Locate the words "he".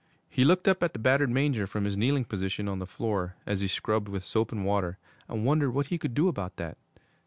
0.31-0.43, 3.61-3.67, 5.93-5.99